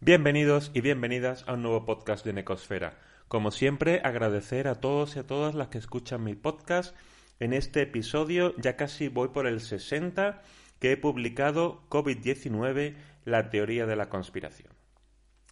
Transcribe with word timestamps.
Bienvenidos 0.00 0.70
y 0.74 0.82
bienvenidas 0.82 1.42
a 1.48 1.54
un 1.54 1.62
nuevo 1.62 1.86
podcast 1.86 2.22
de 2.22 2.34
Necosfera. 2.34 2.98
Como 3.28 3.50
siempre, 3.50 4.02
agradecer 4.04 4.68
a 4.68 4.74
todos 4.74 5.16
y 5.16 5.20
a 5.20 5.26
todas 5.26 5.54
las 5.54 5.68
que 5.68 5.78
escuchan 5.78 6.22
mi 6.22 6.34
podcast. 6.34 6.94
En 7.40 7.54
este 7.54 7.80
episodio 7.80 8.54
ya 8.58 8.76
casi 8.76 9.08
voy 9.08 9.28
por 9.28 9.46
el 9.46 9.62
60 9.62 10.42
que 10.80 10.92
he 10.92 10.96
publicado 10.98 11.80
COVID-19, 11.88 12.94
la 13.24 13.48
teoría 13.48 13.86
de 13.86 13.96
la 13.96 14.10
conspiración. 14.10 14.68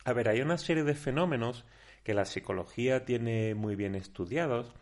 A 0.05 0.13
ver, 0.13 0.29
hay 0.29 0.43
una 0.43 0.59
serie 0.59 0.85
de 0.85 0.95
fenómenos 0.95 1.65
que 2.03 2.13
la 2.13 2.27
psicología 2.27 3.07
tiene 3.07 3.55
muy 3.55 3.77
bien 3.77 3.95
estudiados, 3.95 4.75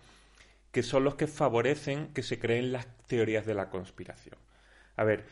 que 0.72 0.82
son 0.82 1.04
los 1.04 1.14
que 1.14 1.28
favorecen 1.28 2.12
que 2.14 2.24
se 2.24 2.40
creen 2.40 2.72
las 2.72 2.88
teorías 3.06 3.46
de 3.46 3.54
la 3.54 3.70
conspiración. 3.70 4.38
A 4.96 5.04
ver, 5.04 5.24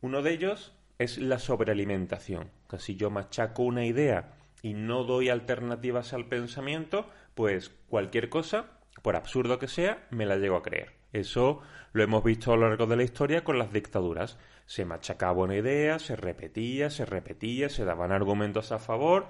uno 0.00 0.22
de 0.22 0.30
ellos 0.30 0.72
es 1.00 1.18
la 1.18 1.40
sobrealimentación. 1.40 2.48
Si 2.78 2.96
yo 2.96 3.10
machaco 3.10 3.62
una 3.62 3.84
idea 3.84 4.34
y 4.62 4.74
no 4.74 5.04
doy 5.04 5.28
alternativas 5.28 6.12
al 6.12 6.26
pensamiento, 6.26 7.08
pues 7.34 7.70
cualquier 7.88 8.28
cosa, 8.28 8.78
por 9.02 9.16
absurdo 9.16 9.58
que 9.58 9.68
sea, 9.68 10.06
me 10.10 10.26
la 10.26 10.36
llego 10.36 10.56
a 10.56 10.62
creer. 10.62 10.92
Eso 11.12 11.60
lo 11.92 12.02
hemos 12.02 12.24
visto 12.24 12.52
a 12.52 12.56
lo 12.56 12.68
largo 12.68 12.86
de 12.86 12.96
la 12.96 13.02
historia 13.02 13.44
con 13.44 13.58
las 13.58 13.72
dictaduras. 13.72 14.38
Se 14.66 14.84
machacaba 14.84 15.42
una 15.42 15.56
idea, 15.56 15.98
se 15.98 16.16
repetía, 16.16 16.88
se 16.88 17.04
repetía, 17.04 17.68
se 17.68 17.84
daban 17.84 18.12
argumentos 18.12 18.72
a 18.72 18.78
favor, 18.78 19.26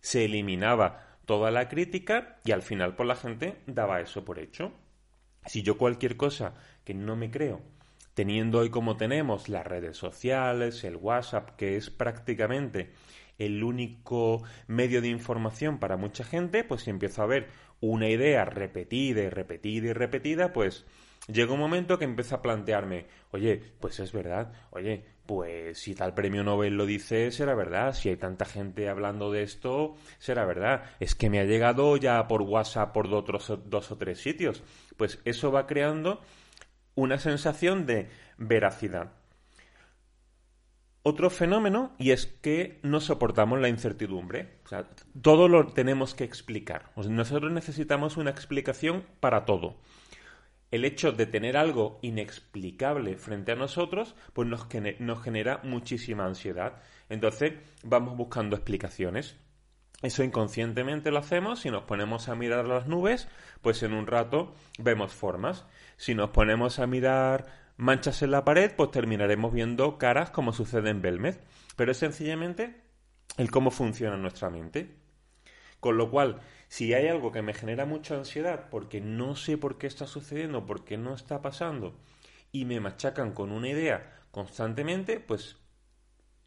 se 0.00 0.26
eliminaba 0.26 1.16
toda 1.24 1.50
la 1.50 1.68
crítica 1.68 2.40
y 2.44 2.52
al 2.52 2.62
final 2.62 2.90
por 2.90 3.06
pues, 3.06 3.08
la 3.08 3.16
gente 3.16 3.60
daba 3.66 4.00
eso 4.00 4.24
por 4.24 4.38
hecho. 4.38 4.72
Si 5.46 5.62
yo 5.62 5.78
cualquier 5.78 6.16
cosa 6.16 6.54
que 6.84 6.94
no 6.94 7.16
me 7.16 7.30
creo 7.30 7.62
teniendo 8.18 8.58
hoy 8.58 8.70
como 8.70 8.96
tenemos 8.96 9.48
las 9.48 9.64
redes 9.64 9.96
sociales, 9.96 10.82
el 10.82 10.96
WhatsApp, 10.96 11.50
que 11.50 11.76
es 11.76 11.88
prácticamente 11.88 12.90
el 13.38 13.62
único 13.62 14.42
medio 14.66 15.00
de 15.00 15.06
información 15.06 15.78
para 15.78 15.96
mucha 15.96 16.24
gente, 16.24 16.64
pues 16.64 16.82
si 16.82 16.90
empiezo 16.90 17.22
a 17.22 17.26
ver 17.26 17.46
una 17.80 18.08
idea 18.08 18.44
repetida 18.44 19.22
y 19.22 19.28
repetida 19.28 19.90
y 19.90 19.92
repetida, 19.92 20.52
pues 20.52 20.84
llega 21.28 21.52
un 21.52 21.60
momento 21.60 21.96
que 21.96 22.06
empiezo 22.06 22.34
a 22.34 22.42
plantearme, 22.42 23.06
oye, 23.30 23.62
pues 23.78 24.00
es 24.00 24.10
verdad, 24.10 24.52
oye, 24.70 25.04
pues 25.24 25.78
si 25.78 25.94
tal 25.94 26.12
premio 26.12 26.42
Nobel 26.42 26.76
lo 26.76 26.86
dice, 26.86 27.30
será 27.30 27.54
verdad, 27.54 27.94
si 27.94 28.08
hay 28.08 28.16
tanta 28.16 28.46
gente 28.46 28.88
hablando 28.88 29.30
de 29.30 29.44
esto, 29.44 29.94
será 30.18 30.44
verdad, 30.44 30.82
es 30.98 31.14
que 31.14 31.30
me 31.30 31.38
ha 31.38 31.44
llegado 31.44 31.96
ya 31.96 32.26
por 32.26 32.42
WhatsApp 32.42 32.92
por 32.92 33.06
otros 33.14 33.52
dos 33.66 33.92
o 33.92 33.96
tres 33.96 34.18
sitios, 34.18 34.64
pues 34.96 35.20
eso 35.24 35.52
va 35.52 35.68
creando 35.68 36.20
una 36.98 37.18
sensación 37.18 37.86
de 37.86 38.08
veracidad. 38.38 39.12
Otro 41.04 41.30
fenómeno, 41.30 41.94
y 41.96 42.10
es 42.10 42.26
que 42.26 42.80
no 42.82 43.00
soportamos 43.00 43.60
la 43.60 43.68
incertidumbre. 43.68 44.58
todo 45.22 45.48
lo 45.48 45.68
tenemos 45.68 46.14
que 46.14 46.24
explicar. 46.24 46.90
nosotros 46.96 47.52
necesitamos 47.52 48.16
una 48.16 48.30
explicación 48.30 49.04
para 49.20 49.44
todo. 49.44 49.76
El 50.72 50.84
hecho 50.84 51.12
de 51.12 51.26
tener 51.26 51.56
algo 51.56 52.00
inexplicable 52.02 53.16
frente 53.16 53.52
a 53.52 53.56
nosotros, 53.56 54.16
pues 54.32 54.48
nos, 54.48 54.66
nos 54.98 55.22
genera 55.22 55.60
muchísima 55.62 56.26
ansiedad. 56.26 56.82
Entonces, 57.08 57.54
vamos 57.84 58.16
buscando 58.16 58.56
explicaciones. 58.56 59.36
Eso 60.00 60.22
inconscientemente 60.22 61.10
lo 61.10 61.18
hacemos, 61.18 61.60
si 61.60 61.70
nos 61.70 61.82
ponemos 61.82 62.28
a 62.28 62.36
mirar 62.36 62.66
las 62.66 62.86
nubes, 62.86 63.28
pues 63.62 63.82
en 63.82 63.92
un 63.92 64.06
rato 64.06 64.54
vemos 64.78 65.12
formas. 65.12 65.66
Si 65.96 66.14
nos 66.14 66.30
ponemos 66.30 66.78
a 66.78 66.86
mirar 66.86 67.46
manchas 67.76 68.22
en 68.22 68.30
la 68.30 68.44
pared, 68.44 68.72
pues 68.76 68.92
terminaremos 68.92 69.52
viendo 69.52 69.98
caras 69.98 70.30
como 70.30 70.52
sucede 70.52 70.90
en 70.90 71.02
Belmez. 71.02 71.40
Pero 71.74 71.90
es 71.90 71.98
sencillamente 71.98 72.80
el 73.38 73.50
cómo 73.50 73.72
funciona 73.72 74.16
nuestra 74.16 74.50
mente. 74.50 74.94
Con 75.80 75.96
lo 75.96 76.10
cual, 76.10 76.40
si 76.68 76.94
hay 76.94 77.08
algo 77.08 77.32
que 77.32 77.42
me 77.42 77.54
genera 77.54 77.84
mucha 77.84 78.16
ansiedad 78.16 78.68
porque 78.70 79.00
no 79.00 79.34
sé 79.34 79.58
por 79.58 79.78
qué 79.78 79.88
está 79.88 80.06
sucediendo, 80.06 80.64
por 80.64 80.84
qué 80.84 80.96
no 80.96 81.14
está 81.14 81.42
pasando, 81.42 81.98
y 82.52 82.64
me 82.64 82.80
machacan 82.80 83.32
con 83.32 83.50
una 83.50 83.68
idea 83.68 84.22
constantemente, 84.30 85.20
pues 85.20 85.56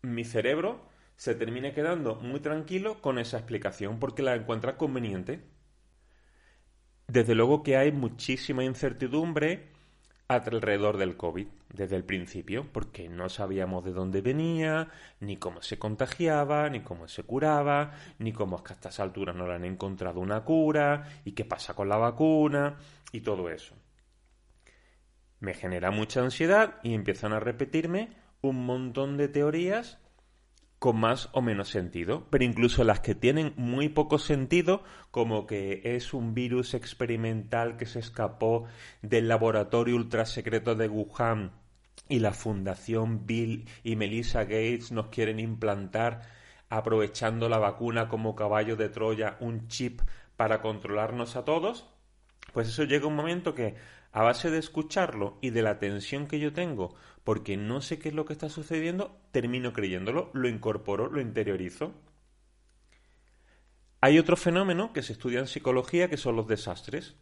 mi 0.01 0.23
cerebro 0.23 0.85
se 1.21 1.35
termina 1.35 1.71
quedando 1.71 2.15
muy 2.15 2.39
tranquilo 2.39 2.99
con 2.99 3.19
esa 3.19 3.37
explicación 3.37 3.99
porque 3.99 4.23
la 4.23 4.33
encuentra 4.33 4.75
conveniente. 4.75 5.43
Desde 7.05 7.35
luego 7.35 7.61
que 7.61 7.77
hay 7.77 7.91
muchísima 7.91 8.63
incertidumbre 8.63 9.67
alrededor 10.27 10.97
del 10.97 11.17
COVID 11.17 11.45
desde 11.71 11.95
el 11.95 12.05
principio, 12.05 12.65
porque 12.73 13.07
no 13.07 13.29
sabíamos 13.29 13.85
de 13.85 13.91
dónde 13.91 14.21
venía, 14.21 14.89
ni 15.19 15.37
cómo 15.37 15.61
se 15.61 15.77
contagiaba, 15.77 16.67
ni 16.71 16.79
cómo 16.79 17.07
se 17.07 17.21
curaba, 17.21 17.91
ni 18.17 18.33
cómo 18.33 18.55
es 18.55 18.63
que 18.63 18.73
a 18.73 18.77
estas 18.77 18.99
alturas 18.99 19.35
no 19.35 19.45
le 19.45 19.53
han 19.53 19.65
encontrado 19.65 20.21
una 20.21 20.43
cura, 20.43 21.07
y 21.23 21.33
qué 21.33 21.45
pasa 21.45 21.75
con 21.75 21.87
la 21.87 21.97
vacuna, 21.97 22.79
y 23.11 23.21
todo 23.21 23.51
eso. 23.51 23.75
Me 25.39 25.53
genera 25.53 25.91
mucha 25.91 26.23
ansiedad 26.23 26.79
y 26.81 26.95
empiezan 26.95 27.31
a 27.31 27.39
repetirme 27.39 28.09
un 28.41 28.65
montón 28.65 29.17
de 29.17 29.27
teorías 29.27 29.99
con 30.81 30.99
más 30.99 31.29
o 31.33 31.43
menos 31.43 31.69
sentido, 31.69 32.25
pero 32.31 32.43
incluso 32.43 32.83
las 32.83 33.01
que 33.01 33.13
tienen 33.13 33.53
muy 33.55 33.87
poco 33.87 34.17
sentido, 34.17 34.81
como 35.11 35.45
que 35.45 35.79
es 35.83 36.11
un 36.11 36.33
virus 36.33 36.73
experimental 36.73 37.77
que 37.77 37.85
se 37.85 37.99
escapó 37.99 38.65
del 39.03 39.27
laboratorio 39.27 39.95
ultrasecreto 39.95 40.73
de 40.73 40.87
Wuhan 40.87 41.51
y 42.09 42.17
la 42.17 42.33
Fundación 42.33 43.27
Bill 43.27 43.69
y 43.83 43.95
Melissa 43.95 44.45
Gates 44.45 44.91
nos 44.91 45.09
quieren 45.09 45.39
implantar, 45.39 46.23
aprovechando 46.67 47.47
la 47.47 47.59
vacuna 47.59 48.07
como 48.07 48.35
caballo 48.35 48.75
de 48.75 48.89
Troya, 48.89 49.37
un 49.39 49.67
chip 49.67 50.01
para 50.35 50.63
controlarnos 50.63 51.35
a 51.35 51.45
todos, 51.45 51.85
pues 52.53 52.67
eso 52.67 52.85
llega 52.85 53.05
un 53.05 53.15
momento 53.15 53.53
que 53.53 53.75
a 54.11 54.23
base 54.23 54.49
de 54.49 54.57
escucharlo 54.57 55.37
y 55.41 55.51
de 55.51 55.61
la 55.61 55.79
tensión 55.79 56.27
que 56.27 56.39
yo 56.39 56.53
tengo, 56.53 56.95
porque 57.23 57.57
no 57.57 57.81
sé 57.81 57.99
qué 57.99 58.09
es 58.09 58.15
lo 58.15 58.25
que 58.25 58.33
está 58.33 58.49
sucediendo, 58.49 59.17
termino 59.31 59.73
creyéndolo, 59.73 60.29
lo 60.33 60.49
incorporo, 60.49 61.09
lo 61.09 61.21
interiorizo. 61.21 61.93
Hay 64.01 64.19
otro 64.19 64.35
fenómeno 64.35 64.93
que 64.93 65.03
se 65.03 65.13
estudia 65.13 65.39
en 65.39 65.47
psicología 65.47 66.09
que 66.09 66.17
son 66.17 66.35
los 66.35 66.47
desastres. 66.47 67.15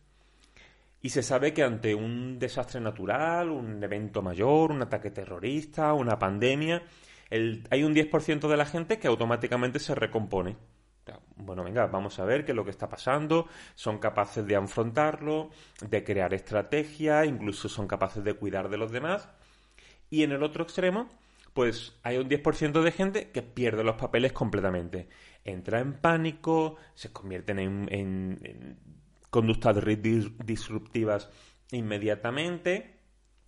Y 1.01 1.09
se 1.09 1.23
sabe 1.23 1.53
que 1.53 1.63
ante 1.63 1.95
un 1.95 2.39
desastre 2.39 2.81
natural, 2.81 3.49
un 3.49 3.81
evento 3.81 4.21
mayor, 4.21 4.71
un 4.71 4.81
ataque 4.81 5.11
terrorista, 5.11 5.93
una 5.93 6.19
pandemia, 6.19 6.83
hay 7.31 7.83
un 7.83 7.95
10% 7.95 8.47
de 8.49 8.57
la 8.57 8.65
gente 8.65 8.99
que 8.99 9.07
automáticamente 9.07 9.79
se 9.79 9.95
recompone 9.95 10.57
bueno, 11.35 11.63
venga, 11.63 11.87
vamos 11.87 12.19
a 12.19 12.25
ver 12.25 12.45
qué 12.45 12.51
es 12.51 12.55
lo 12.55 12.63
que 12.63 12.71
está 12.71 12.89
pasando, 12.89 13.47
son 13.75 13.99
capaces 13.99 14.45
de 14.45 14.55
afrontarlo, 14.55 15.49
de 15.81 16.03
crear 16.03 16.33
estrategias, 16.33 17.27
incluso 17.27 17.69
son 17.69 17.87
capaces 17.87 18.23
de 18.23 18.33
cuidar 18.33 18.69
de 18.69 18.77
los 18.77 18.91
demás. 18.91 19.29
Y 20.09 20.23
en 20.23 20.31
el 20.31 20.43
otro 20.43 20.63
extremo, 20.63 21.07
pues 21.53 21.99
hay 22.03 22.17
un 22.17 22.29
10% 22.29 22.81
de 22.81 22.91
gente 22.91 23.31
que 23.31 23.41
pierde 23.41 23.83
los 23.83 23.95
papeles 23.95 24.33
completamente. 24.33 25.09
Entra 25.43 25.79
en 25.79 25.93
pánico, 25.93 26.77
se 26.93 27.11
convierten 27.11 27.59
en, 27.59 28.77
conductas 29.29 29.75
disruptivas 30.45 31.29
inmediatamente. 31.71 32.99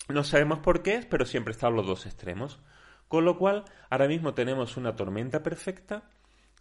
No 0.10 0.24
sabemos 0.24 0.60
por 0.60 0.84
qué, 0.84 1.06
pero 1.10 1.26
siempre 1.26 1.52
están 1.52 1.76
los 1.76 1.88
dos 1.88 2.06
extremos. 2.06 2.60
Con 3.08 3.26
lo 3.26 3.38
cual, 3.38 3.66
ahora 3.90 4.08
mismo 4.08 4.34
tenemos 4.34 4.78
una 4.78 4.96
tormenta 4.96 5.44
perfecta 5.44 6.10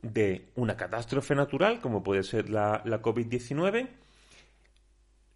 de 0.02 0.48
una 0.54 0.76
catástrofe 0.76 1.34
natural, 1.34 1.80
como 1.80 2.02
puede 2.02 2.22
ser 2.22 2.50
la, 2.50 2.82
COVID-19. 2.84 3.88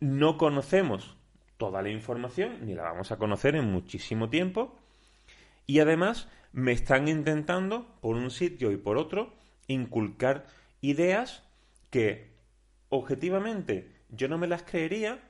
No 0.01 0.39
conocemos 0.39 1.17
toda 1.57 1.83
la 1.83 1.91
información, 1.91 2.67
ni 2.67 2.75
la 2.75 2.83
vamos 2.83 3.13
a 3.13 3.17
conocer 3.17 3.57
en 3.57 3.71
muchísimo 3.71 4.31
tiempo. 4.31 4.75
Y 5.67 5.81
además 5.81 6.29
me 6.53 6.73
están 6.73 7.09
intentando, 7.09 7.87
por 8.01 8.17
un 8.17 8.31
sitio 8.31 8.71
y 8.73 8.77
por 8.77 8.97
otro, 8.97 9.33
inculcar 9.67 10.47
ideas 10.81 11.43
que 11.91 12.33
objetivamente 12.89 13.91
yo 14.11 14.29
no 14.29 14.39
me 14.39 14.47
las 14.47 14.63
creería 14.63 15.21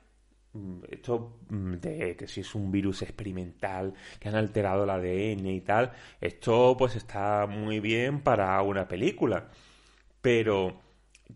esto 0.89 1.39
mm, 1.49 1.73
de 1.75 2.15
que 2.15 2.27
si 2.27 2.41
es 2.41 2.55
un 2.55 2.71
virus 2.71 3.01
experimental, 3.01 3.93
que 4.19 4.29
han 4.29 4.35
alterado 4.35 4.83
el 4.83 4.89
ADN 4.89 5.45
y 5.47 5.61
tal, 5.61 5.91
esto 6.21 6.75
pues 6.77 6.95
está 6.95 7.45
muy 7.47 7.79
bien 7.79 8.21
para 8.21 8.61
una 8.61 8.87
película. 8.87 9.49
Pero 10.21 10.81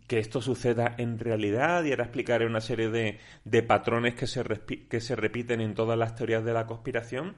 que 0.06 0.18
esto 0.18 0.40
suceda 0.40 0.94
en 0.98 1.18
realidad, 1.18 1.84
y 1.84 1.90
ahora 1.90 2.04
explicaré 2.04 2.46
una 2.46 2.60
serie 2.60 2.90
de, 2.90 3.18
de 3.44 3.62
patrones 3.62 4.14
que 4.14 4.26
se, 4.26 4.44
que 4.88 5.00
se 5.00 5.16
repiten 5.16 5.60
en 5.60 5.74
todas 5.74 5.98
las 5.98 6.14
teorías 6.14 6.44
de 6.44 6.52
la 6.52 6.66
conspiración, 6.66 7.36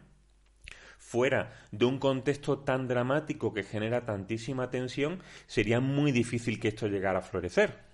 fuera 0.99 1.53
de 1.73 1.85
un 1.85 1.99
contexto 1.99 2.61
tan 2.61 2.89
dramático 2.89 3.53
que 3.53 3.65
genera 3.65 4.05
tantísima 4.07 4.71
tensión, 4.71 5.21
sería 5.47 5.81
muy 5.81 6.13
difícil 6.13 6.61
que 6.61 6.69
esto 6.69 6.87
llegara 6.87 7.19
a 7.19 7.23
florecer. 7.23 7.92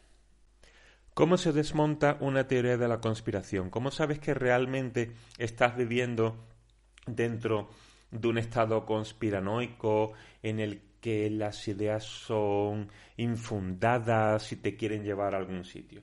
¿Cómo 1.19 1.37
se 1.37 1.51
desmonta 1.51 2.17
una 2.21 2.47
teoría 2.47 2.77
de 2.77 2.87
la 2.87 3.01
conspiración? 3.01 3.71
¿Cómo 3.71 3.91
sabes 3.91 4.21
que 4.21 4.35
realmente 4.35 5.17
estás 5.37 5.77
viviendo 5.77 6.47
dentro 7.09 7.71
de 8.13 8.29
un 8.29 8.39
estado 8.39 8.87
conspiranoico 8.87 10.13
en 10.45 10.61
el 10.61 10.81
que 11.01 11.29
las 11.29 11.67
ideas 11.67 12.05
son 12.05 12.89
infundadas 13.17 14.53
y 14.53 14.59
te 14.59 14.77
quieren 14.77 15.03
llevar 15.03 15.35
a 15.35 15.39
algún 15.39 15.65
sitio. 15.65 16.03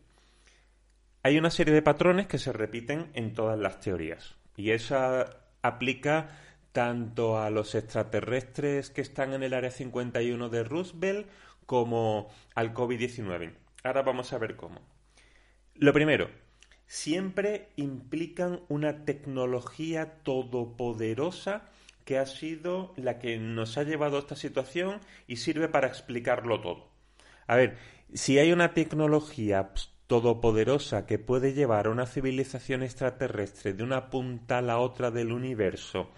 Hay 1.24 1.38
una 1.38 1.50
serie 1.50 1.74
de 1.74 1.82
patrones 1.82 2.28
que 2.28 2.38
se 2.38 2.52
repiten 2.52 3.10
en 3.14 3.32
todas 3.32 3.58
las 3.58 3.80
teorías 3.80 4.36
y 4.58 4.72
esa 4.72 5.46
aplica 5.62 6.28
tanto 6.74 7.40
a 7.40 7.50
los 7.50 7.74
extraterrestres 7.74 8.90
que 8.90 9.00
están 9.00 9.32
en 9.32 9.44
el 9.44 9.54
Área 9.54 9.72
51 9.72 10.50
de 10.50 10.64
Roosevelt 10.66 11.30
como 11.66 12.28
al 12.54 12.74
COVID-19. 12.74 13.54
Ahora 13.86 14.02
vamos 14.02 14.34
a 14.34 14.40
ver 14.40 14.58
cómo. 14.58 14.95
Lo 15.78 15.92
primero, 15.92 16.30
siempre 16.88 17.68
implican 17.76 18.62
una 18.70 19.04
tecnología 19.04 20.24
todopoderosa 20.24 21.70
que 22.06 22.18
ha 22.18 22.26
sido 22.26 22.94
la 22.96 23.20
que 23.20 23.38
nos 23.38 23.78
ha 23.78 23.84
llevado 23.84 24.16
a 24.16 24.20
esta 24.20 24.38
situación 24.38 25.02
y 25.28 25.36
sirve 25.38 25.68
para 25.68 25.88
explicarlo 25.88 26.62
todo. 26.62 26.88
A 27.46 27.58
ver, 27.58 27.78
si 28.14 28.40
hay 28.40 28.54
una 28.54 28.74
tecnología 28.74 29.72
todopoderosa 30.08 31.06
que 31.06 31.20
puede 31.20 31.54
llevar 31.54 31.88
a 31.88 31.90
una 31.90 32.06
civilización 32.06 32.82
extraterrestre 32.82 33.74
de 33.74 33.84
una 33.84 34.10
punta 34.10 34.60
a 34.60 34.62
la 34.62 34.78
otra 34.78 35.12
del 35.12 35.34
universo 35.34 36.10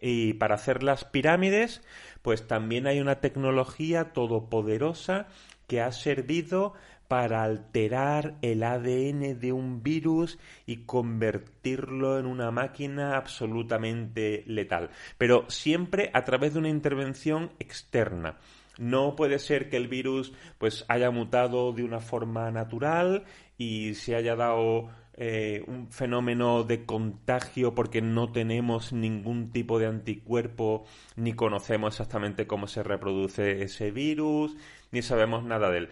y 0.00 0.34
para 0.34 0.56
hacer 0.56 0.82
las 0.82 1.04
pirámides, 1.04 1.82
pues 2.22 2.48
también 2.48 2.86
hay 2.86 3.00
una 3.00 3.20
tecnología 3.20 4.12
todopoderosa 4.12 5.28
que 5.66 5.80
ha 5.80 5.92
servido 5.92 6.74
para 7.08 7.42
alterar 7.42 8.36
el 8.42 8.62
ADN 8.62 9.38
de 9.38 9.52
un 9.52 9.82
virus 9.82 10.38
y 10.66 10.78
convertirlo 10.78 12.18
en 12.18 12.26
una 12.26 12.50
máquina 12.50 13.16
absolutamente 13.16 14.42
letal, 14.46 14.90
pero 15.18 15.44
siempre 15.48 16.10
a 16.14 16.24
través 16.24 16.54
de 16.54 16.60
una 16.60 16.70
intervención 16.70 17.52
externa. 17.58 18.38
No 18.78 19.14
puede 19.14 19.38
ser 19.38 19.68
que 19.68 19.76
el 19.76 19.86
virus 19.86 20.32
pues 20.58 20.84
haya 20.88 21.10
mutado 21.10 21.72
de 21.72 21.84
una 21.84 22.00
forma 22.00 22.50
natural 22.50 23.24
y 23.56 23.94
se 23.94 24.16
haya 24.16 24.34
dado 24.34 24.90
eh, 25.16 25.62
un 25.68 25.92
fenómeno 25.92 26.64
de 26.64 26.84
contagio 26.84 27.72
porque 27.72 28.02
no 28.02 28.32
tenemos 28.32 28.92
ningún 28.92 29.52
tipo 29.52 29.78
de 29.78 29.86
anticuerpo 29.86 30.86
ni 31.14 31.34
conocemos 31.34 31.94
exactamente 31.94 32.48
cómo 32.48 32.66
se 32.66 32.82
reproduce 32.82 33.62
ese 33.62 33.92
virus 33.92 34.56
ni 34.94 35.02
sabemos 35.02 35.44
nada 35.44 35.70
de 35.70 35.78
él. 35.78 35.88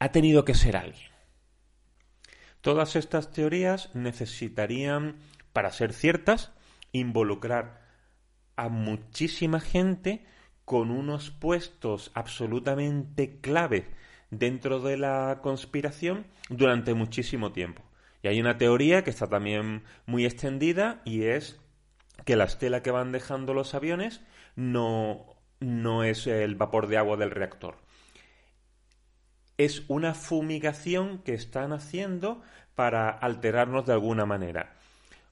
Ha 0.00 0.10
tenido 0.10 0.44
que 0.44 0.54
ser 0.54 0.76
alguien. 0.76 1.10
Todas 2.62 2.96
estas 2.96 3.30
teorías 3.32 3.94
necesitarían, 3.94 5.16
para 5.52 5.70
ser 5.70 5.92
ciertas, 5.92 6.52
involucrar 6.90 7.80
a 8.56 8.68
muchísima 8.68 9.60
gente 9.60 10.24
con 10.64 10.90
unos 10.90 11.30
puestos 11.30 12.10
absolutamente 12.14 13.40
clave 13.40 13.88
dentro 14.30 14.80
de 14.80 14.96
la 14.96 15.40
conspiración 15.42 16.26
durante 16.48 16.94
muchísimo 16.94 17.52
tiempo. 17.52 17.82
Y 18.22 18.28
hay 18.28 18.40
una 18.40 18.56
teoría 18.56 19.04
que 19.04 19.10
está 19.10 19.28
también 19.28 19.82
muy 20.06 20.24
extendida 20.24 21.02
y 21.04 21.24
es 21.24 21.60
que 22.24 22.36
la 22.36 22.44
estela 22.44 22.82
que 22.82 22.90
van 22.90 23.12
dejando 23.12 23.54
los 23.54 23.74
aviones 23.74 24.20
no, 24.56 25.26
no 25.58 26.04
es 26.04 26.26
el 26.26 26.54
vapor 26.54 26.86
de 26.86 26.98
agua 26.98 27.16
del 27.16 27.30
reactor. 27.30 27.76
Es 29.60 29.82
una 29.88 30.14
fumigación 30.14 31.18
que 31.18 31.34
están 31.34 31.74
haciendo 31.74 32.40
para 32.74 33.10
alterarnos 33.10 33.84
de 33.84 33.92
alguna 33.92 34.24
manera. 34.24 34.72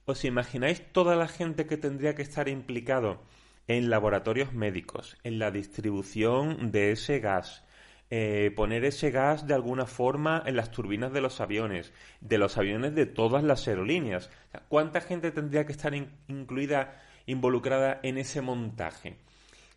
¿Os 0.04 0.22
imagináis 0.26 0.82
toda 0.92 1.16
la 1.16 1.28
gente 1.28 1.64
que 1.64 1.78
tendría 1.78 2.14
que 2.14 2.20
estar 2.20 2.46
implicado 2.46 3.22
en 3.68 3.88
laboratorios 3.88 4.52
médicos, 4.52 5.16
en 5.24 5.38
la 5.38 5.50
distribución 5.50 6.70
de 6.72 6.92
ese 6.92 7.20
gas, 7.20 7.64
eh, 8.10 8.52
poner 8.54 8.84
ese 8.84 9.10
gas 9.10 9.46
de 9.46 9.54
alguna 9.54 9.86
forma 9.86 10.42
en 10.44 10.56
las 10.56 10.72
turbinas 10.72 11.10
de 11.14 11.22
los 11.22 11.40
aviones, 11.40 11.94
de 12.20 12.36
los 12.36 12.58
aviones 12.58 12.94
de 12.94 13.06
todas 13.06 13.42
las 13.42 13.66
aerolíneas. 13.66 14.28
¿Cuánta 14.68 15.00
gente 15.00 15.30
tendría 15.30 15.64
que 15.64 15.72
estar 15.72 15.94
incluida, 15.94 17.00
involucrada 17.24 17.98
en 18.02 18.18
ese 18.18 18.42
montaje? 18.42 19.16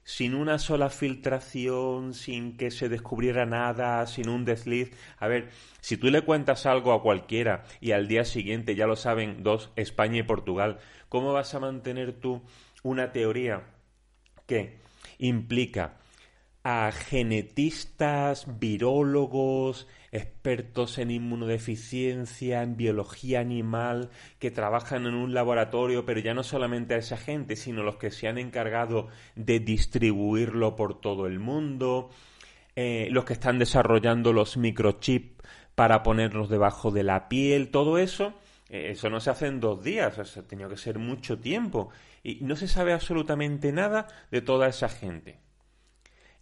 Sin 0.04 0.34
una 0.34 0.58
sola 0.58 0.90
filtración, 0.90 2.14
sin 2.14 2.58
que 2.58 2.72
se 2.72 2.90
descubriera 2.90 3.46
nada, 3.46 4.06
sin 4.08 4.30
un 4.30 4.46
desliz. 4.46 4.92
A 5.18 5.28
ver, 5.28 5.50
si 5.80 5.98
tú 5.98 6.10
le 6.10 6.24
cuentas 6.24 6.66
algo 6.66 6.92
a 6.92 7.02
cualquiera 7.02 7.64
y 7.80 7.92
al 7.92 8.08
día 8.08 8.26
siguiente 8.26 8.76
ya 8.76 8.88
lo 8.88 8.96
saben 8.96 9.44
dos, 9.44 9.72
España 9.76 10.20
y 10.20 10.24
Portugal, 10.24 10.80
¿cómo 11.08 11.34
vas 11.34 11.54
a 11.54 11.60
mantener 11.60 12.14
tú 12.14 12.42
una 12.84 13.12
teoría 13.12 13.64
que 14.48 14.80
implica 15.20 16.01
a 16.64 16.92
genetistas, 16.92 18.60
virólogos, 18.60 19.88
expertos 20.12 21.00
en 21.00 21.10
inmunodeficiencia, 21.10 22.62
en 22.62 22.78
biología 22.78 23.40
animal, 23.40 24.10
que 24.38 24.52
trabajan 24.52 25.08
en 25.08 25.16
un 25.16 25.34
laboratorio, 25.34 26.06
pero 26.06 26.20
ya 26.20 26.34
no 26.34 26.44
solamente 26.44 26.94
a 26.94 26.98
esa 26.98 27.18
gente, 27.18 27.56
sino 27.56 27.82
los 27.82 27.96
que 27.96 28.12
se 28.12 28.28
han 28.28 28.38
encargado 28.38 29.08
de 29.36 29.60
distribuirlo 29.60 30.76
por 30.76 31.02
todo 31.02 31.26
el 31.26 31.40
mundo, 31.40 32.12
eh, 32.76 33.08
los 33.12 33.26
que 33.26 33.34
están 33.34 33.58
desarrollando 33.58 34.32
los 34.32 34.58
microchips 34.58 35.42
para 35.74 36.04
ponerlos 36.04 36.50
debajo 36.50 36.92
de 36.92 37.04
la 37.04 37.28
piel, 37.28 37.72
todo 37.72 37.98
eso, 37.98 38.34
eh, 38.70 38.92
eso 38.92 39.10
no 39.10 39.20
se 39.20 39.32
hace 39.32 39.48
en 39.48 39.60
dos 39.60 39.84
días, 39.84 40.38
ha 40.38 40.48
tenido 40.48 40.70
que 40.70 40.78
ser 40.78 41.00
mucho 41.00 41.40
tiempo 41.40 41.90
y 42.24 42.40
no 42.42 42.56
se 42.56 42.68
sabe 42.68 42.94
absolutamente 42.94 43.72
nada 43.72 44.08
de 44.30 44.42
toda 44.42 44.68
esa 44.68 44.90
gente. 44.90 45.40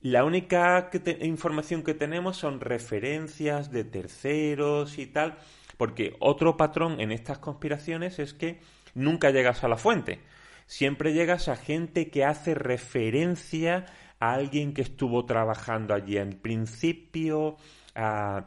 La 0.01 0.23
única 0.23 0.89
información 1.21 1.83
que 1.83 1.93
tenemos 1.93 2.37
son 2.37 2.61
referencias 2.61 3.69
de 3.69 3.83
terceros 3.83 4.97
y 4.97 5.07
tal, 5.07 5.37
porque 5.75 6.15
otro 6.19 6.55
patrón 6.55 7.01
en 7.01 7.11
estas 7.11 7.39
conspiraciones 7.39 8.17
es 8.17 8.33
que 8.33 8.61
nunca 8.95 9.31
llegas 9.31 9.65
a 9.65 9.67
la 9.67 9.75
fuente. 9.75 10.21
Siempre 10.67 11.11
llegas 11.13 11.49
a 11.49 11.57
gente 11.57 12.09
que 12.09 12.23
hace 12.23 12.53
referencia 12.53 13.87
a 14.21 14.33
alguien 14.33 14.73
que 14.73 14.83
estuvo 14.83 15.25
trabajando 15.25 15.93
allí 15.93 16.17
en 16.17 16.39
principio, 16.39 17.57
a 17.93 18.45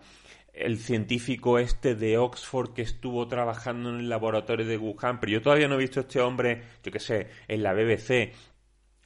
el 0.55 0.79
científico 0.79 1.59
este 1.59 1.95
de 1.95 2.19
Oxford 2.19 2.75
que 2.75 2.83
estuvo 2.83 3.27
trabajando 3.27 3.91
en 3.91 4.01
el 4.01 4.09
laboratorio 4.09 4.67
de 4.67 4.77
Wuhan, 4.77 5.19
pero 5.19 5.33
yo 5.33 5.43
todavía 5.43 5.67
no 5.67 5.77
he 5.77 5.79
visto 5.79 6.01
a 6.01 6.03
este 6.03 6.21
hombre, 6.21 6.63
yo 6.83 6.93
qué 6.93 7.01
sé, 7.01 7.29
en 7.49 7.63
la 7.63 7.73
BBC 7.73 8.33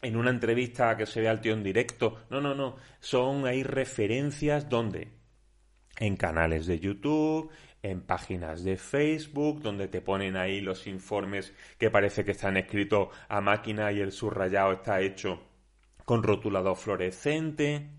en 0.06 0.16
una 0.16 0.30
entrevista 0.30 0.96
que 0.96 1.04
se 1.04 1.20
ve 1.20 1.28
al 1.28 1.40
tío 1.40 1.52
en 1.52 1.64
directo. 1.64 2.26
No, 2.30 2.40
no, 2.40 2.54
no. 2.54 2.76
Son 3.00 3.44
ahí 3.44 3.64
referencias 3.64 4.68
donde 4.68 5.08
en 5.98 6.16
canales 6.16 6.66
de 6.66 6.78
YouTube, 6.78 7.50
en 7.82 8.02
páginas 8.02 8.62
de 8.62 8.76
Facebook, 8.76 9.62
donde 9.62 9.88
te 9.88 10.00
ponen 10.00 10.36
ahí 10.36 10.60
los 10.60 10.86
informes 10.86 11.52
que 11.78 11.90
parece 11.90 12.24
que 12.24 12.32
están 12.32 12.56
escritos 12.56 13.08
a 13.28 13.40
máquina 13.40 13.90
y 13.90 14.00
el 14.00 14.12
subrayado 14.12 14.74
está 14.74 15.00
hecho 15.00 15.42
con 16.04 16.22
rotulador 16.22 16.76
fluorescente. 16.76 17.90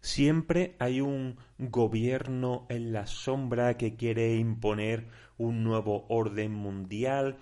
Siempre 0.00 0.76
hay 0.78 1.00
un 1.00 1.38
gobierno 1.56 2.66
en 2.68 2.92
la 2.92 3.06
sombra 3.06 3.78
que 3.78 3.96
quiere 3.96 4.36
imponer 4.36 5.08
un 5.38 5.64
nuevo 5.64 6.06
orden 6.08 6.52
mundial 6.52 7.38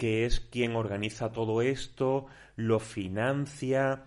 que 0.00 0.24
es 0.24 0.40
quien 0.40 0.76
organiza 0.76 1.30
todo 1.30 1.60
esto, 1.60 2.24
lo 2.56 2.80
financia, 2.80 4.04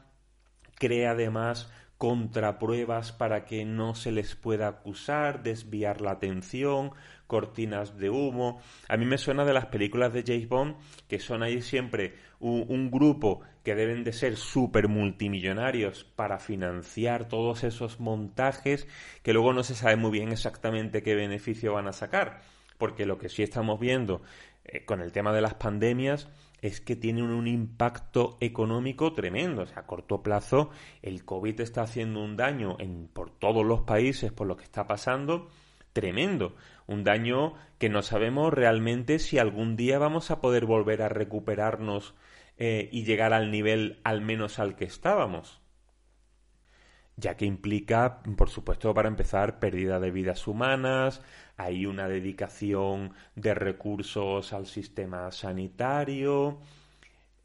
crea 0.80 1.12
además 1.12 1.72
contrapruebas 2.00 3.12
para 3.12 3.46
que 3.46 3.64
no 3.64 3.94
se 3.94 4.12
les 4.12 4.34
pueda 4.34 4.68
acusar, 4.68 5.44
desviar 5.44 6.02
la 6.02 6.14
atención, 6.14 6.94
cortinas 7.28 7.96
de 8.00 8.10
humo. 8.10 8.60
A 8.90 8.98
mí 8.98 9.06
me 9.06 9.20
suena 9.20 9.46
de 9.46 9.54
las 9.54 9.68
películas 9.68 10.14
de 10.14 10.24
James 10.26 10.50
Bond, 10.50 10.78
que 11.08 11.20
son 11.20 11.44
ahí 11.44 11.62
siempre 11.62 12.16
un, 12.40 12.90
grupo 12.90 13.42
que 13.64 13.76
deben 13.76 14.04
de 14.04 14.14
ser 14.14 14.36
súper 14.36 14.88
multimillonarios 14.88 16.04
para 16.04 16.40
financiar 16.40 17.28
todos 17.28 17.64
esos 17.64 18.00
montajes 18.00 18.88
que 19.22 19.32
luego 19.32 19.54
no 19.54 19.62
se 19.62 19.76
sabe 19.76 19.96
muy 19.96 20.10
bien 20.10 20.32
exactamente 20.32 21.04
qué 21.04 21.14
beneficio 21.14 21.74
van 21.74 21.88
a 21.88 21.94
sacar. 21.94 22.42
Porque 22.80 23.06
lo 23.06 23.20
que 23.20 23.30
sí 23.30 23.44
estamos 23.44 23.80
viendo 23.80 24.24
eh, 24.66 24.86
con 24.86 25.02
el 25.02 25.12
tema 25.12 25.34
de 25.34 25.42
las 25.42 25.56
pandemias 25.56 26.30
es 26.62 26.80
que 26.80 26.96
tienen 26.96 27.26
un 27.26 27.48
impacto 27.48 28.38
económico 28.40 29.14
tremendo. 29.14 29.64
O 29.64 29.66
sea, 29.66 29.80
a 29.80 29.86
corto 29.86 30.24
plazo 30.24 30.70
el 31.02 31.26
COVID 31.26 31.60
está 31.60 31.82
haciendo 31.82 32.24
un 32.24 32.38
daño 32.38 32.78
en, 32.80 33.08
por 33.08 33.32
todos 33.32 33.66
los 33.66 33.82
países 33.82 34.32
por 34.32 34.48
lo 34.48 34.56
que 34.56 34.64
está 34.64 34.88
pasando 34.88 35.50
tremendo. 35.92 36.56
Un 36.88 37.04
daño 37.04 37.54
que 37.78 37.90
no 37.90 38.02
sabemos 38.02 38.54
realmente 38.54 39.20
si 39.20 39.38
algún 39.38 39.76
día 39.76 40.00
vamos 40.00 40.32
a 40.32 40.42
poder 40.42 40.66
volver 40.66 41.02
a 41.02 41.10
recuperarnos 41.10 42.16
eh, 42.58 42.90
y 42.92 43.04
llegar 43.04 43.34
al 43.34 43.52
nivel 43.52 44.00
al 44.04 44.22
menos 44.22 44.60
al 44.60 44.76
que 44.76 44.86
estábamos 44.86 45.63
ya 47.18 47.36
que 47.38 47.46
implica, 47.46 48.22
por 48.38 48.50
supuesto, 48.50 48.94
para 48.94 49.08
empezar, 49.08 49.60
pérdida 49.60 50.00
de 50.00 50.12
vidas 50.12 50.48
humanas, 50.48 51.22
hay 51.58 51.86
una 51.86 52.08
dedicación 52.08 53.14
de 53.36 53.54
recursos 53.54 54.54
al 54.54 54.66
sistema 54.66 55.32
sanitario, 55.32 56.60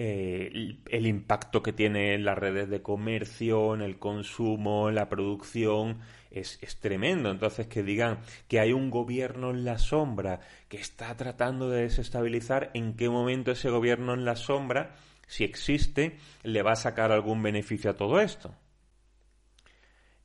eh, 0.01 0.79
el 0.91 1.07
impacto 1.07 1.63
que 1.63 1.73
tiene 1.73 2.15
en 2.15 2.25
las 2.25 2.39
redes 2.39 2.69
de 2.71 2.83
comercio, 2.83 3.75
en 3.75 3.83
el 3.83 3.99
consumo, 3.99 4.89
en 4.89 4.95
la 4.95 5.09
producción, 5.09 5.99
es, 6.31 6.59
es, 6.63 6.79
tremendo. 6.79 7.31
Entonces, 7.31 7.67
que 7.67 7.83
digan 7.83 8.21
que 8.47 8.61
hay 8.61 8.73
un 8.73 8.91
gobierno 8.91 9.51
en 9.51 9.65
la 9.65 9.79
sombra 9.79 10.41
que 10.69 10.77
está 10.77 11.17
tratando 11.17 11.69
de 11.69 11.83
desestabilizar, 11.83 12.71
¿en 12.75 12.95
qué 12.95 13.09
momento 13.09 13.51
ese 13.51 13.71
gobierno 13.71 14.15
en 14.15 14.25
la 14.25 14.37
sombra, 14.37 14.95
si 15.27 15.45
existe, 15.45 16.17
le 16.45 16.63
va 16.63 16.73
a 16.73 16.77
sacar 16.77 17.11
algún 17.11 17.43
beneficio 17.43 17.91
a 17.91 17.97
todo 17.97 18.21
esto? 18.21 18.55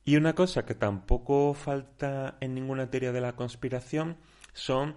Y 0.04 0.16
una 0.16 0.34
cosa 0.34 0.66
que 0.66 0.74
tampoco 0.74 1.54
falta 1.54 2.36
en 2.40 2.54
ninguna 2.54 2.90
teoría 2.90 3.12
de 3.12 3.22
la 3.22 3.36
conspiración 3.36 4.18
son 4.52 4.96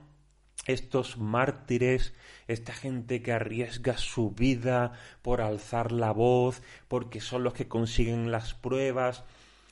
estos 0.66 1.18
mártires, 1.18 2.14
esta 2.48 2.74
gente 2.74 3.22
que 3.22 3.32
arriesga 3.32 3.98
su 3.98 4.32
vida 4.32 4.92
por 5.22 5.42
alzar 5.42 5.92
la 5.94 6.12
voz, 6.12 6.62
porque 6.90 7.22
son 7.22 7.44
los 7.44 7.54
que 7.54 7.70
consiguen 7.70 8.32
las 8.32 8.54
pruebas, 8.54 9.24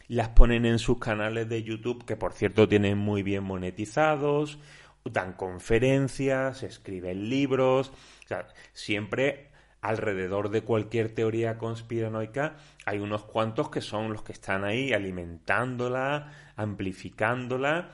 las 0.07 0.29
ponen 0.29 0.65
en 0.65 0.79
sus 0.79 0.99
canales 0.99 1.49
de 1.49 1.63
YouTube, 1.63 2.05
que 2.05 2.15
por 2.15 2.33
cierto 2.33 2.69
tienen 2.69 2.97
muy 2.97 3.23
bien 3.23 3.43
monetizados, 3.43 4.59
dan 5.03 5.33
conferencias, 5.33 6.63
escriben 6.63 7.29
libros, 7.29 7.89
o 8.23 8.27
sea, 8.27 8.47
siempre 8.71 9.51
alrededor 9.85 10.49
de 10.49 10.61
cualquier 10.61 11.13
teoría 11.13 11.57
conspiranoica 11.57 12.55
hay 12.85 12.99
unos 12.99 13.23
cuantos 13.23 13.69
que 13.69 13.81
son 13.81 14.11
los 14.11 14.23
que 14.23 14.31
están 14.31 14.63
ahí 14.63 14.93
alimentándola, 14.93 16.31
amplificándola 16.55 17.89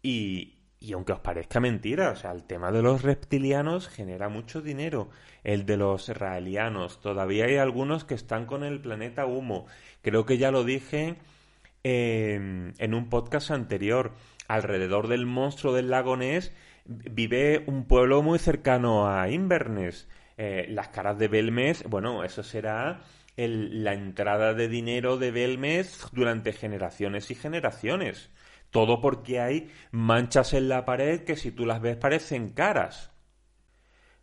y, 0.00 0.54
y 0.78 0.92
aunque 0.92 1.12
os 1.12 1.20
parezca 1.20 1.58
mentira, 1.60 2.10
o 2.10 2.16
sea, 2.16 2.30
el 2.32 2.44
tema 2.44 2.70
de 2.70 2.82
los 2.82 3.02
reptilianos 3.02 3.88
genera 3.88 4.28
mucho 4.28 4.60
dinero. 4.60 5.08
El 5.42 5.66
de 5.66 5.76
los 5.76 6.08
israelianos, 6.08 7.00
todavía 7.00 7.46
hay 7.46 7.56
algunos 7.56 8.04
que 8.04 8.14
están 8.14 8.46
con 8.46 8.62
el 8.62 8.80
planeta 8.80 9.26
humo. 9.26 9.66
Creo 10.02 10.26
que 10.26 10.38
ya 10.38 10.50
lo 10.50 10.62
dije 10.62 11.16
en, 11.82 12.74
en 12.78 12.94
un 12.94 13.08
podcast 13.08 13.50
anterior. 13.50 14.12
Alrededor 14.46 15.08
del 15.08 15.26
monstruo 15.26 15.72
del 15.72 15.90
lago 15.90 16.18
vive 16.84 17.64
un 17.66 17.86
pueblo 17.86 18.22
muy 18.22 18.38
cercano 18.38 19.08
a 19.08 19.30
Inverness. 19.30 20.06
Eh, 20.36 20.66
las 20.68 20.88
caras 20.88 21.18
de 21.18 21.28
Belmez, 21.28 21.84
bueno, 21.84 22.24
eso 22.24 22.42
será 22.42 23.02
la 23.36 23.94
entrada 23.94 24.54
de 24.54 24.68
dinero 24.68 25.16
de 25.16 25.30
Belmez 25.30 26.06
durante 26.12 26.52
generaciones 26.52 27.30
y 27.30 27.34
generaciones. 27.34 28.30
Todo 28.70 29.00
porque 29.00 29.40
hay 29.40 29.70
manchas 29.90 30.52
en 30.52 30.68
la 30.68 30.84
pared 30.84 31.24
que 31.24 31.36
si 31.36 31.50
tú 31.50 31.66
las 31.66 31.80
ves 31.80 31.96
parecen 31.96 32.50
caras. 32.50 33.12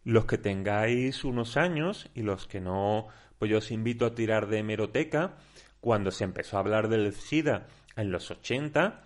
Los 0.04 0.26
que 0.26 0.38
tengáis 0.38 1.24
unos 1.24 1.58
años 1.58 2.10
y 2.16 2.24
los 2.24 2.48
que 2.48 2.60
no, 2.60 3.08
pues 3.38 3.52
yo 3.52 3.60
os 3.60 3.72
invito 3.72 4.06
a 4.06 4.16
tirar 4.16 4.48
de 4.48 4.60
hemeroteca. 4.60 5.38
Cuando 5.80 6.12
se 6.12 6.24
empezó 6.24 6.58
a 6.58 6.62
hablar 6.62 6.90
del 6.90 7.14
SIDA 7.14 7.68
en 7.96 8.12
los 8.12 8.30
80, 8.32 9.04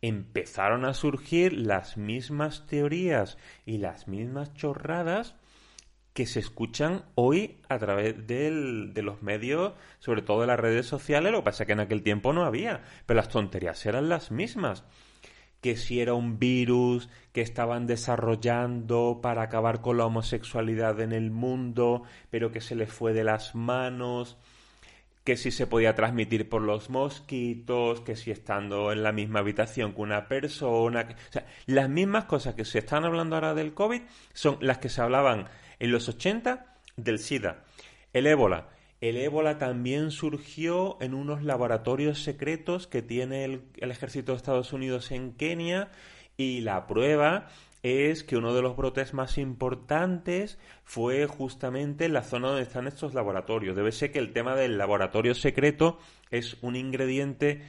empezaron 0.00 0.84
a 0.84 0.94
surgir 0.94 1.52
las 1.52 1.96
mismas 1.96 2.66
teorías 2.66 3.38
y 3.64 3.78
las 3.78 4.08
mismas 4.08 4.52
chorradas 4.54 5.36
que 6.12 6.26
se 6.26 6.40
escuchan 6.40 7.04
hoy 7.14 7.58
a 7.68 7.78
través 7.78 8.26
del, 8.26 8.92
de 8.92 9.02
los 9.02 9.22
medios, 9.22 9.72
sobre 9.98 10.22
todo 10.22 10.42
de 10.42 10.46
las 10.46 10.60
redes 10.60 10.86
sociales. 10.86 11.32
Lo 11.32 11.38
que 11.38 11.44
pasa 11.44 11.62
es 11.62 11.66
que 11.66 11.72
en 11.72 11.80
aquel 11.80 12.02
tiempo 12.02 12.32
no 12.32 12.44
había, 12.44 12.82
pero 13.06 13.16
las 13.16 13.28
tonterías 13.28 13.84
eran 13.86 14.08
las 14.08 14.30
mismas. 14.30 14.84
Que 15.60 15.76
si 15.76 16.00
era 16.00 16.14
un 16.14 16.38
virus 16.38 17.08
que 17.32 17.40
estaban 17.40 17.86
desarrollando 17.86 19.20
para 19.22 19.42
acabar 19.42 19.80
con 19.80 19.96
la 19.96 20.06
homosexualidad 20.06 21.00
en 21.00 21.12
el 21.12 21.30
mundo, 21.30 22.02
pero 22.30 22.50
que 22.50 22.60
se 22.60 22.74
les 22.74 22.92
fue 22.92 23.12
de 23.12 23.24
las 23.24 23.54
manos, 23.54 24.38
que 25.24 25.36
si 25.36 25.50
se 25.50 25.66
podía 25.66 25.94
transmitir 25.94 26.48
por 26.48 26.62
los 26.62 26.90
mosquitos, 26.90 28.00
que 28.00 28.16
si 28.16 28.30
estando 28.30 28.92
en 28.92 29.02
la 29.02 29.12
misma 29.12 29.40
habitación 29.40 29.92
que 29.92 30.00
una 30.00 30.26
persona. 30.28 31.08
O 31.28 31.32
sea, 31.32 31.46
las 31.66 31.88
mismas 31.88 32.24
cosas 32.24 32.54
que 32.54 32.64
se 32.64 32.80
están 32.80 33.04
hablando 33.04 33.36
ahora 33.36 33.54
del 33.54 33.74
COVID 33.74 34.02
son 34.32 34.58
las 34.60 34.78
que 34.78 34.88
se 34.88 35.00
hablaban 35.00 35.46
en 35.78 35.92
los 35.92 36.08
80 36.08 36.76
del 36.96 37.18
SIDA. 37.18 37.64
El 38.12 38.26
ébola. 38.26 38.68
El 39.00 39.16
ébola 39.16 39.58
también 39.58 40.12
surgió 40.12 40.96
en 41.00 41.14
unos 41.14 41.42
laboratorios 41.42 42.22
secretos 42.22 42.86
que 42.86 43.02
tiene 43.02 43.44
el, 43.44 43.62
ejército 43.90 44.32
de 44.32 44.36
Estados 44.36 44.72
Unidos 44.72 45.10
en 45.10 45.32
Kenia 45.32 45.90
y 46.36 46.60
la 46.60 46.86
prueba 46.86 47.48
es 47.82 48.22
que 48.24 48.36
uno 48.36 48.54
de 48.54 48.62
los 48.62 48.76
brotes 48.76 49.14
más 49.14 49.38
importantes 49.38 50.58
fue 50.84 51.26
justamente 51.26 52.04
en 52.04 52.12
la 52.12 52.22
zona 52.22 52.48
donde 52.48 52.62
están 52.62 52.86
estos 52.86 53.14
laboratorios. 53.14 53.76
Debe 53.76 53.92
ser 53.92 54.12
que 54.12 54.18
el 54.18 54.32
tema 54.32 54.54
del 54.54 54.78
laboratorio 54.78 55.34
secreto 55.34 55.98
es 56.30 56.56
un 56.62 56.76
ingrediente 56.76 57.62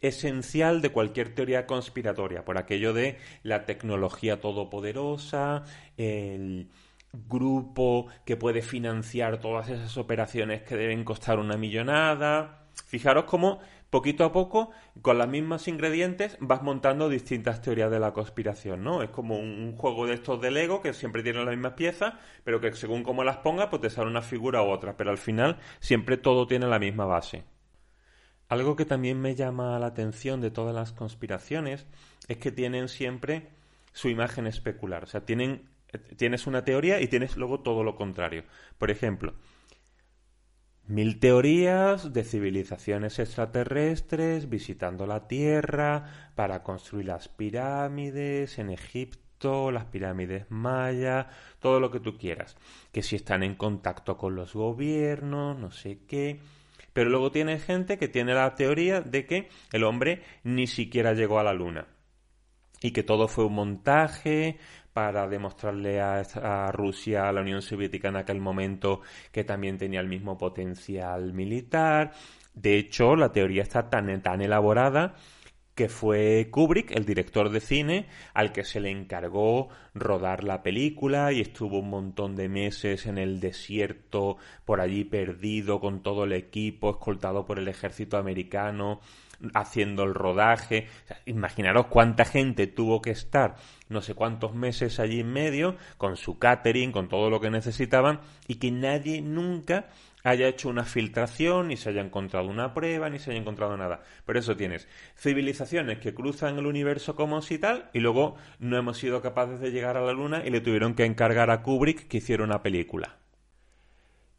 esencial 0.00 0.82
de 0.82 0.90
cualquier 0.90 1.34
teoría 1.34 1.66
conspiratoria, 1.66 2.44
por 2.44 2.58
aquello 2.58 2.92
de 2.92 3.18
la 3.44 3.64
tecnología 3.64 4.40
todopoderosa, 4.40 5.62
el, 5.96 6.68
grupo 7.12 8.06
que 8.24 8.36
puede 8.36 8.62
financiar 8.62 9.38
todas 9.38 9.68
esas 9.68 9.96
operaciones 9.96 10.62
que 10.62 10.76
deben 10.76 11.04
costar 11.04 11.38
una 11.38 11.56
millonada. 11.56 12.66
Fijaros 12.86 13.24
cómo 13.24 13.60
poquito 13.92 14.24
a 14.24 14.32
poco, 14.32 14.70
con 15.02 15.18
los 15.18 15.28
mismos 15.28 15.68
ingredientes, 15.68 16.38
vas 16.40 16.62
montando 16.62 17.10
distintas 17.10 17.60
teorías 17.60 17.90
de 17.90 18.00
la 18.00 18.14
conspiración, 18.14 18.82
¿no? 18.82 19.02
Es 19.02 19.10
como 19.10 19.38
un, 19.38 19.76
juego 19.76 20.06
de 20.06 20.14
estos 20.14 20.40
de 20.40 20.50
Lego 20.50 20.80
que 20.80 20.94
siempre 20.94 21.22
tienen 21.22 21.44
las 21.44 21.54
mismas 21.54 21.74
piezas, 21.74 22.14
pero 22.42 22.58
que 22.58 22.72
según 22.72 23.02
cómo 23.02 23.22
las 23.22 23.36
pongas, 23.36 23.68
pues 23.68 23.82
te 23.82 23.90
sale 23.90 24.08
una 24.08 24.22
figura 24.22 24.62
u 24.62 24.70
otra, 24.70 24.96
pero 24.96 25.10
al 25.10 25.18
final 25.18 25.58
siempre 25.78 26.16
todo 26.16 26.46
tiene 26.46 26.66
la 26.68 26.78
misma 26.78 27.04
base. 27.04 27.44
Algo 28.48 28.76
que 28.76 28.86
también 28.86 29.20
me 29.20 29.34
llama 29.34 29.78
la 29.78 29.88
atención 29.88 30.40
de 30.40 30.50
todas 30.50 30.74
las 30.74 30.92
conspiraciones 30.92 31.86
es 32.28 32.38
que 32.38 32.50
tienen 32.50 32.88
siempre 32.88 33.50
su 33.92 34.08
imagen 34.08 34.46
especular, 34.46 35.04
o 35.04 35.06
sea, 35.06 35.26
tienen 35.26 35.68
tienes 36.16 36.46
una 36.46 36.64
teoría 36.64 36.98
y 37.02 37.08
tienes 37.08 37.36
luego 37.36 37.60
todo 37.60 37.84
lo 37.84 37.94
contrario. 37.94 38.44
Por 38.78 38.90
ejemplo, 38.90 39.34
mil 40.86 41.18
teorías 41.20 42.12
de 42.12 42.24
civilizaciones 42.24 43.18
extraterrestres 43.18 44.48
visitando 44.48 45.06
la 45.06 45.28
Tierra 45.28 46.30
para 46.34 46.62
construir 46.62 47.06
las 47.06 47.28
pirámides 47.28 48.58
en 48.58 48.70
Egipto, 48.70 49.70
las 49.70 49.86
pirámides 49.86 50.46
mayas, 50.50 51.26
todo 51.60 51.80
lo 51.80 51.90
que 51.90 52.00
tú 52.00 52.18
quieras. 52.18 52.56
Que 52.92 53.02
si 53.02 53.16
están 53.16 53.42
en 53.42 53.54
contacto 53.54 54.16
con 54.16 54.34
los 54.34 54.54
gobiernos, 54.54 55.58
no 55.58 55.70
sé 55.70 56.00
qué. 56.06 56.40
Pero 56.92 57.10
luego 57.10 57.30
tienes 57.30 57.64
gente 57.64 57.98
que 57.98 58.08
tiene 58.08 58.34
la 58.34 58.54
teoría 58.54 59.00
de 59.00 59.26
que 59.26 59.48
el 59.72 59.84
hombre 59.84 60.22
ni 60.44 60.66
siquiera 60.66 61.14
llegó 61.14 61.38
a 61.38 61.44
la 61.44 61.54
luna 61.54 61.86
y 62.82 62.90
que 62.90 63.02
todo 63.02 63.28
fue 63.28 63.44
un 63.46 63.54
montaje 63.54 64.58
para 64.92 65.26
demostrarle 65.26 66.00
a, 66.00 66.70
Rusia, 66.72 67.28
a 67.28 67.32
la 67.32 67.40
Unión 67.40 67.62
Soviética 67.62 68.08
en 68.08 68.16
aquel 68.16 68.40
momento, 68.40 69.00
que 69.30 69.44
también 69.44 69.78
tenía 69.78 70.00
el 70.00 70.08
mismo 70.08 70.36
potencial 70.36 71.32
militar. 71.32 72.12
De 72.54 72.76
hecho, 72.76 73.16
la 73.16 73.32
teoría 73.32 73.62
está 73.62 73.88
tan, 73.88 74.20
tan 74.22 74.42
elaborada 74.42 75.14
que 75.74 75.88
fue 75.88 76.48
Kubrick, 76.50 76.90
el 76.90 77.06
director 77.06 77.48
de 77.48 77.60
cine, 77.60 78.06
al 78.34 78.52
que 78.52 78.64
se 78.64 78.80
le 78.80 78.90
encargó 78.90 79.68
rodar 79.94 80.44
la 80.44 80.62
película 80.62 81.32
y 81.32 81.40
estuvo 81.40 81.78
un 81.78 81.88
montón 81.88 82.36
de 82.36 82.48
meses 82.48 83.06
en 83.06 83.16
el 83.16 83.40
desierto, 83.40 84.36
por 84.66 84.80
allí 84.80 85.04
perdido, 85.04 85.80
con 85.80 86.02
todo 86.02 86.24
el 86.24 86.32
equipo, 86.32 86.90
escoltado 86.90 87.46
por 87.46 87.58
el 87.58 87.68
ejército 87.68 88.18
americano, 88.18 89.00
haciendo 89.54 90.04
el 90.04 90.14
rodaje. 90.14 90.88
imaginaros 91.26 91.86
cuánta 91.86 92.24
gente 92.24 92.66
tuvo 92.66 93.02
que 93.02 93.10
estar 93.10 93.56
no 93.92 94.00
sé 94.00 94.14
cuántos 94.14 94.54
meses 94.54 94.98
allí 94.98 95.20
en 95.20 95.32
medio, 95.32 95.76
con 95.98 96.16
su 96.16 96.38
catering, 96.38 96.90
con 96.90 97.08
todo 97.08 97.30
lo 97.30 97.40
que 97.40 97.50
necesitaban, 97.50 98.20
y 98.48 98.56
que 98.56 98.70
nadie 98.72 99.22
nunca 99.22 99.86
haya 100.24 100.48
hecho 100.48 100.68
una 100.68 100.84
filtración, 100.84 101.68
ni 101.68 101.76
se 101.76 101.90
haya 101.90 102.00
encontrado 102.00 102.48
una 102.48 102.74
prueba, 102.74 103.10
ni 103.10 103.18
se 103.18 103.30
haya 103.30 103.40
encontrado 103.40 103.76
nada. 103.76 104.02
Por 104.24 104.36
eso 104.36 104.56
tienes 104.56 104.88
civilizaciones 105.16 105.98
que 105.98 106.14
cruzan 106.14 106.58
el 106.58 106.66
universo 106.66 107.14
como 107.14 107.42
si 107.42 107.58
tal, 107.58 107.90
y 107.92 108.00
luego 108.00 108.36
no 108.58 108.76
hemos 108.76 108.98
sido 108.98 109.20
capaces 109.20 109.60
de 109.60 109.70
llegar 109.70 109.96
a 109.96 110.02
la 110.02 110.12
Luna 110.12 110.42
y 110.44 110.50
le 110.50 110.60
tuvieron 110.60 110.94
que 110.94 111.04
encargar 111.04 111.50
a 111.50 111.62
Kubrick 111.62 112.08
que 112.08 112.18
hiciera 112.18 112.44
una 112.44 112.62
película 112.62 113.21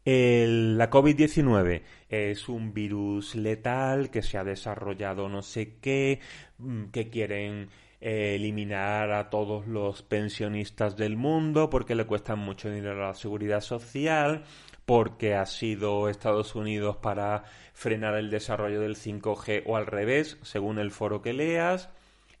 la 0.04 0.90
COVID-19 0.90 1.82
es 2.08 2.48
un 2.48 2.74
virus 2.74 3.34
letal 3.34 4.10
que 4.10 4.22
se 4.22 4.36
ha 4.36 4.44
desarrollado 4.44 5.28
no 5.28 5.42
sé 5.42 5.76
qué, 5.80 6.20
mm, 6.58 6.86
que 6.86 7.08
quieren 7.08 7.70
eh, 8.00 8.34
eliminar 8.34 9.12
a 9.12 9.30
todos 9.30 9.66
los 9.66 10.02
pensionistas 10.02 10.96
del 10.98 11.16
mundo 11.16 11.70
porque 11.70 11.94
le 11.94 12.04
cuestan 12.04 12.38
mucho 12.38 12.70
dinero 12.70 13.02
a 13.02 13.08
la 13.08 13.14
seguridad 13.14 13.62
social, 13.62 14.44
porque 14.84 15.34
ha 15.34 15.46
sido 15.46 16.10
Estados 16.10 16.54
Unidos 16.54 16.96
para 16.98 17.44
frenar 17.72 18.14
el 18.16 18.28
desarrollo 18.28 18.82
del 18.82 18.96
5G 18.96 19.62
o 19.64 19.76
al 19.76 19.86
revés, 19.86 20.38
según 20.42 20.78
el 20.78 20.90
foro 20.90 21.22
que 21.22 21.32
leas. 21.32 21.88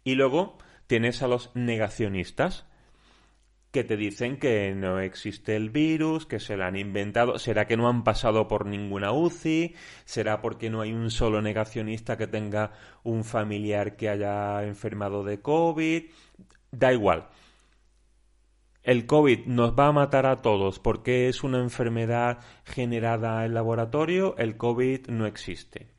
Y 0.04 0.16
luego 0.16 0.58
tienes 0.86 1.22
a 1.22 1.28
los 1.28 1.50
negacionistas, 1.54 2.66
que 3.74 3.82
te 3.82 3.96
dicen 3.96 4.36
que 4.36 4.72
no 4.72 5.00
existe 5.00 5.56
el 5.56 5.70
virus, 5.70 6.26
que 6.26 6.38
se 6.38 6.56
lo 6.56 6.64
han 6.64 6.76
inventado. 6.76 7.40
¿Será 7.40 7.66
que 7.66 7.76
no 7.76 7.88
han 7.88 8.04
pasado 8.04 8.46
por 8.46 8.66
ninguna 8.66 9.10
UCI? 9.10 9.74
¿Será 10.04 10.40
porque 10.40 10.70
no 10.70 10.80
hay 10.80 10.92
un 10.92 11.10
solo 11.10 11.42
negacionista 11.42 12.16
que 12.16 12.28
tenga 12.28 12.70
un 13.02 13.24
familiar 13.24 13.96
que 13.96 14.08
haya 14.08 14.62
enfermado 14.62 15.24
de 15.24 15.40
COVID? 15.40 16.04
Da 16.70 16.92
igual. 16.92 17.26
El 18.84 19.06
COVID 19.06 19.46
nos 19.46 19.72
va 19.76 19.88
a 19.88 19.92
matar 19.92 20.26
a 20.26 20.36
todos 20.36 20.78
porque 20.78 21.28
es 21.28 21.42
una 21.42 21.58
enfermedad 21.58 22.38
generada 22.62 23.44
en 23.44 23.54
laboratorio. 23.54 24.36
El 24.38 24.56
COVID 24.56 25.08
no 25.08 25.26
existe. 25.26 25.93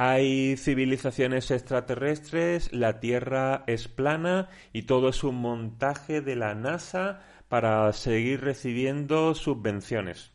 Hay 0.00 0.56
civilizaciones 0.56 1.50
extraterrestres, 1.50 2.72
la 2.72 3.00
Tierra 3.00 3.64
es 3.66 3.88
plana 3.88 4.48
y 4.72 4.82
todo 4.82 5.08
es 5.08 5.24
un 5.24 5.34
montaje 5.34 6.20
de 6.20 6.36
la 6.36 6.54
NASA 6.54 7.20
para 7.48 7.92
seguir 7.92 8.42
recibiendo 8.42 9.34
subvenciones. 9.34 10.30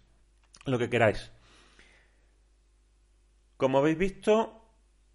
Lo 0.66 0.78
que 0.80 0.90
queráis. 0.90 1.32
Como 3.56 3.78
habéis 3.78 3.98
visto, 3.98 4.68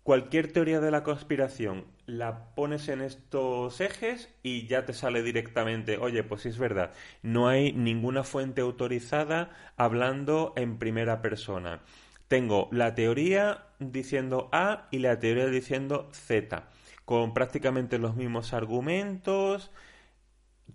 cualquier 0.03 0.51
teoría 0.51 0.81
de 0.81 0.93
la 0.93 1.03
conspiración 1.03 1.85
la 2.07 2.55
pones 2.55 2.89
en 2.89 3.03
estos 3.03 3.83
ejes 3.83 4.35
y 4.43 4.67
ya 4.67 4.87
te 4.87 4.95
sale 4.95 5.23
directamente, 5.23 5.99
oye, 5.99 6.25
pues 6.25 6.47
es 6.47 6.57
verdad, 6.57 6.93
no 7.21 7.49
hay 7.49 7.75
ninguna 7.75 8.25
fuente 8.25 8.63
autorizada 8.63 9.51
hablando 9.77 10.55
en 10.57 10.79
primera 10.79 11.21
persona 11.21 11.83
tengo 12.29 12.69
la 12.71 12.95
teoría 12.95 13.67
diciendo 13.79 14.49
A 14.53 14.87
y 14.91 14.99
la 14.99 15.19
teoría 15.19 15.47
diciendo 15.47 16.09
Z, 16.13 16.69
con 17.05 17.35
prácticamente 17.35 17.99
los 17.99 18.17
mismos 18.17 18.53
argumentos, 18.53 19.71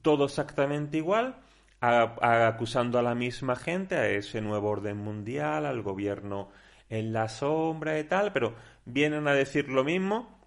todo 0.02 0.26
exactamente 0.26 0.98
igual, 0.98 1.38
acusando 1.80 2.98
a 2.98 3.04
la 3.04 3.14
misma 3.16 3.56
gente, 3.56 3.96
a 3.96 4.10
ese 4.10 4.42
nuevo 4.42 4.70
orden 4.70 4.98
mundial, 4.98 5.66
al 5.66 5.82
gobierno 5.82 6.50
en 6.90 7.14
la 7.14 7.30
sombra 7.30 8.00
y 8.00 8.04
tal, 8.06 8.34
pero 8.34 8.56
vienen 8.86 9.28
a 9.28 9.34
decir 9.34 9.70
lo 9.70 9.84
mismo, 9.84 10.40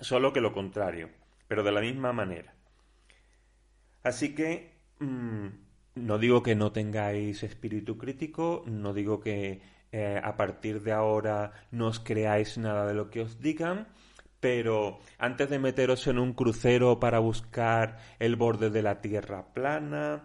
solo 0.00 0.32
que 0.32 0.40
lo 0.40 0.52
contrario, 0.52 1.10
pero 1.48 1.62
de 1.62 1.72
la 1.72 1.80
misma 1.80 2.12
manera. 2.12 2.54
Así 4.02 4.34
que 4.34 4.72
mm, 4.98 5.46
no 5.96 6.18
digo 6.18 6.42
que 6.42 6.54
no 6.54 6.72
tengáis 6.72 7.42
espíritu 7.42 7.98
crítico, 7.98 8.64
no 8.66 8.94
digo 8.94 9.20
que 9.20 9.60
eh, 9.92 10.20
a 10.22 10.36
partir 10.36 10.82
de 10.82 10.92
ahora 10.92 11.52
no 11.70 11.88
os 11.88 11.98
creáis 12.00 12.58
nada 12.58 12.86
de 12.86 12.94
lo 12.94 13.10
que 13.10 13.22
os 13.22 13.40
digan, 13.40 13.88
pero 14.40 15.00
antes 15.18 15.50
de 15.50 15.58
meteros 15.58 16.06
en 16.06 16.18
un 16.18 16.32
crucero 16.32 17.00
para 17.00 17.18
buscar 17.18 17.98
el 18.18 18.36
borde 18.36 18.70
de 18.70 18.82
la 18.82 19.00
Tierra 19.00 19.52
plana, 19.52 20.24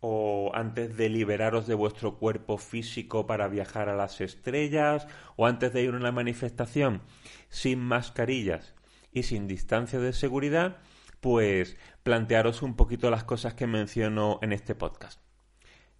o 0.00 0.50
antes 0.54 0.96
de 0.96 1.10
liberaros 1.10 1.66
de 1.66 1.74
vuestro 1.74 2.16
cuerpo 2.18 2.56
físico 2.56 3.26
para 3.26 3.48
viajar 3.48 3.88
a 3.88 3.96
las 3.96 4.20
estrellas, 4.20 5.06
o 5.36 5.46
antes 5.46 5.72
de 5.72 5.82
ir 5.82 5.92
a 5.92 5.96
una 5.96 6.12
manifestación 6.12 7.02
sin 7.48 7.80
mascarillas 7.80 8.74
y 9.12 9.24
sin 9.24 9.46
distancia 9.46 9.98
de 9.98 10.14
seguridad, 10.14 10.78
pues 11.20 11.76
plantearos 12.02 12.62
un 12.62 12.76
poquito 12.76 13.10
las 13.10 13.24
cosas 13.24 13.54
que 13.54 13.66
menciono 13.66 14.38
en 14.40 14.52
este 14.52 14.74
podcast. 14.74 15.29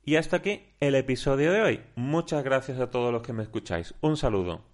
Y 0.04 0.16
hasta 0.16 0.36
aquí 0.36 0.62
el 0.80 0.94
episodio 0.94 1.52
de 1.52 1.60
hoy. 1.60 1.80
Muchas 1.94 2.42
gracias 2.42 2.80
a 2.80 2.90
todos 2.90 3.12
los 3.12 3.22
que 3.22 3.32
me 3.32 3.42
escucháis. 3.42 3.94
Un 4.00 4.16
saludo. 4.16 4.69